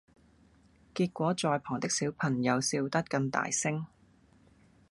[0.95, 3.85] 結果在旁的小朋友笑得更大聲！